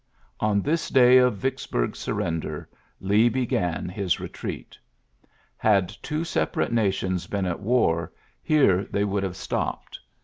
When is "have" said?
9.21-9.35